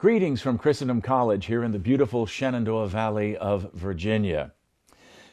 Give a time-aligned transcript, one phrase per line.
[0.00, 4.52] Greetings from Christendom College here in the beautiful Shenandoah Valley of Virginia.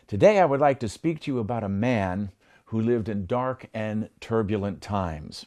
[0.08, 2.32] Today I would like to speak to you about a man
[2.66, 5.46] who lived in dark and turbulent times,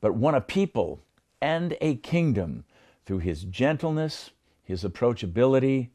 [0.00, 1.02] but won a people
[1.42, 2.64] and a kingdom
[3.04, 4.30] through his gentleness,
[4.62, 5.90] his approachability,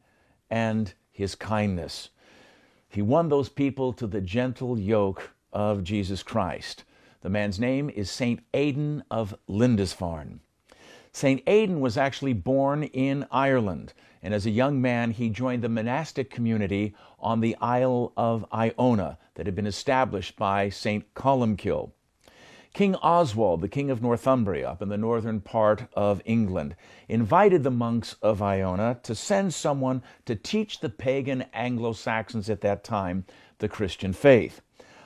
[0.48, 2.10] and his kindness.
[2.88, 6.84] He won those people to the gentle yoke of Jesus Christ.
[7.22, 8.44] The man's name is St.
[8.54, 10.38] Aidan of Lindisfarne.
[11.12, 11.42] St.
[11.46, 13.92] Aidan was actually born in Ireland,
[14.22, 19.18] and as a young man, he joined the monastic community on the Isle of Iona
[19.34, 21.12] that had been established by St.
[21.14, 21.92] Columcille.
[22.72, 26.76] King Oswald, the king of Northumbria, up in the northern part of England,
[27.08, 32.60] invited the monks of Iona to send someone to teach the pagan Anglo Saxons at
[32.60, 33.24] that time
[33.58, 34.60] the Christian faith.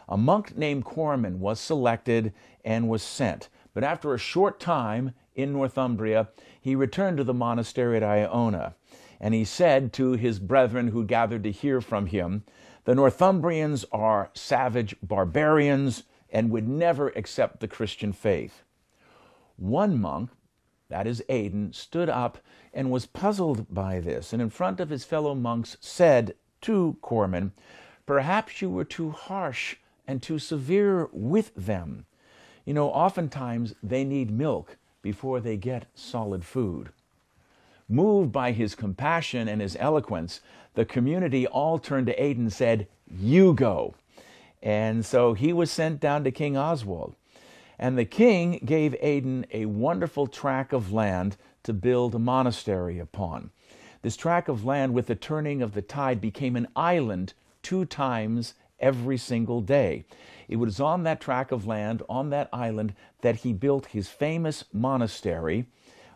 [0.06, 5.52] A monk named Corman was selected and was sent, but after a short time, in
[5.52, 6.28] Northumbria,
[6.60, 8.76] he returned to the monastery at Iona.
[9.20, 12.44] And he said to his brethren who gathered to hear from him,
[12.84, 18.62] The Northumbrians are savage barbarians and would never accept the Christian faith.
[19.56, 20.30] One monk,
[20.88, 22.38] that is Aidan, stood up
[22.72, 27.52] and was puzzled by this, and in front of his fellow monks said to Corman,
[28.06, 32.06] Perhaps you were too harsh and too severe with them.
[32.64, 36.90] You know, oftentimes they need milk before they get solid food.
[37.88, 40.40] Moved by his compassion and his eloquence,
[40.74, 43.94] the community all turned to Aidan and said, You go.
[44.62, 47.14] And so he was sent down to King Oswald.
[47.78, 53.50] And the king gave Aidan a wonderful tract of land to build a monastery upon.
[54.00, 58.54] This tract of land, with the turning of the tide, became an island two times
[58.84, 60.04] every single day.
[60.46, 64.64] It was on that tract of land, on that island, that he built his famous
[64.72, 65.64] monastery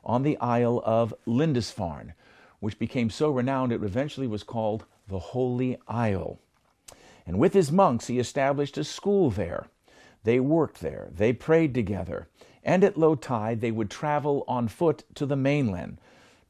[0.05, 2.13] on the Isle of Lindisfarne,
[2.61, 6.39] which became so renowned it eventually was called the Holy Isle.
[7.27, 9.67] And with his monks, he established a school there.
[10.25, 12.29] They worked there, they prayed together,
[12.63, 15.99] and at low tide, they would travel on foot to the mainland,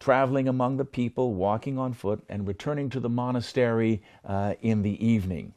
[0.00, 5.04] traveling among the people, walking on foot, and returning to the monastery uh, in the
[5.04, 5.52] evening.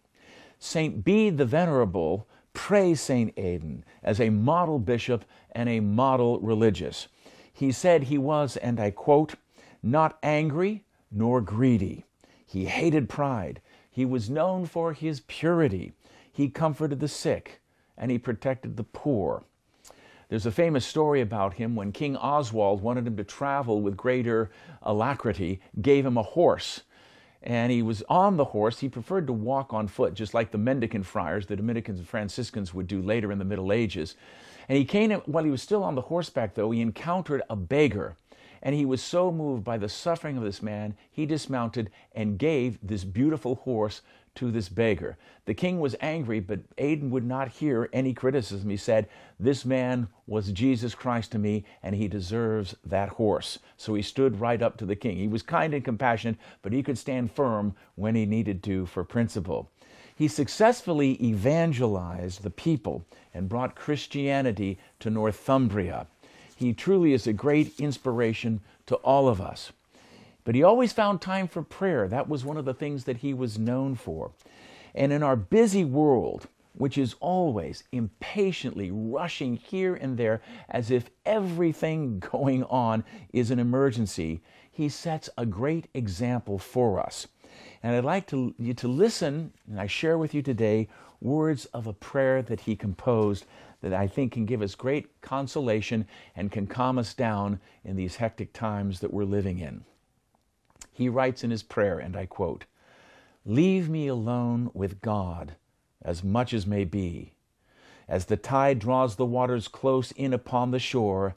[0.63, 1.03] St.
[1.03, 3.33] Bede the Venerable praised St.
[3.35, 7.07] Aidan as a model bishop and a model religious.
[7.51, 9.33] He said he was, and I quote,
[9.81, 12.05] not angry nor greedy.
[12.45, 13.59] He hated pride.
[13.89, 15.93] He was known for his purity.
[16.31, 17.59] He comforted the sick
[17.97, 19.43] and he protected the poor.
[20.29, 24.51] There's a famous story about him when King Oswald wanted him to travel with greater
[24.83, 26.83] alacrity, gave him a horse
[27.43, 28.79] and he was on the horse.
[28.79, 32.73] He preferred to walk on foot, just like the mendicant friars, the Dominicans and Franciscans
[32.73, 34.15] would do later in the Middle Ages.
[34.69, 38.15] And he came, while he was still on the horseback, though, he encountered a beggar.
[38.61, 42.77] And he was so moved by the suffering of this man, he dismounted and gave
[42.81, 44.01] this beautiful horse
[44.35, 45.17] to this beggar.
[45.45, 48.69] The king was angry, but Aidan would not hear any criticism.
[48.69, 53.59] He said, This man was Jesus Christ to me, and he deserves that horse.
[53.77, 55.17] So he stood right up to the king.
[55.17, 59.03] He was kind and compassionate, but he could stand firm when he needed to for
[59.03, 59.69] principle.
[60.15, 66.07] He successfully evangelized the people and brought Christianity to Northumbria.
[66.61, 69.71] He truly is a great inspiration to all of us.
[70.43, 72.07] But he always found time for prayer.
[72.07, 74.29] That was one of the things that he was known for.
[74.93, 76.45] And in our busy world,
[76.75, 80.39] which is always impatiently rushing here and there
[80.69, 84.41] as if everything going on is an emergency,
[84.71, 87.27] he sets a great example for us.
[87.81, 90.89] And I'd like to, you to listen, and I share with you today
[91.21, 93.45] words of a prayer that he composed
[93.81, 96.05] that I think can give us great consolation
[96.35, 99.83] and can calm us down in these hectic times that we're living in.
[100.93, 102.65] He writes in his prayer, and I quote,
[103.45, 105.55] Leave me alone with God
[106.01, 107.33] as much as may be.
[108.07, 111.35] As the tide draws the waters close in upon the shore,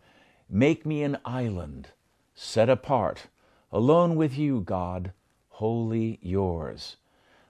[0.50, 1.88] make me an island,
[2.34, 3.28] set apart,
[3.72, 5.12] alone with you, God,
[5.49, 6.96] wholly yours.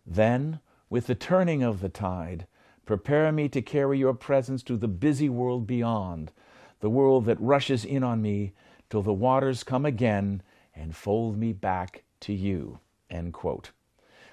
[0.07, 0.61] Then,
[0.91, 2.47] with the turning of the tide,
[2.85, 6.33] prepare me to carry your presence to the busy world beyond,
[6.81, 8.53] the world that rushes in on me
[8.91, 10.43] till the waters come again
[10.75, 12.79] and fold me back to you.
[13.11, 13.71] End quote.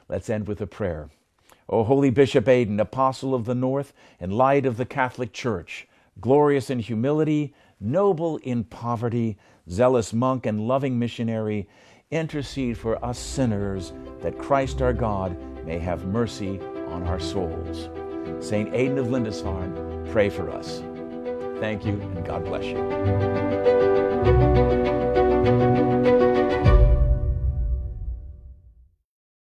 [0.07, 1.09] Let's end with a prayer.
[1.69, 5.88] O holy Bishop Aidan, apostle of the North and light of the Catholic Church,
[6.19, 9.38] glorious in humility, noble in poverty,
[9.69, 11.69] zealous monk and loving missionary,
[12.12, 16.59] intercede for us sinners that Christ our God may have mercy
[16.89, 17.89] on our souls.
[18.40, 20.82] Saint Aidan of Lindisfarne, pray for us.
[21.60, 22.78] Thank you and God bless you.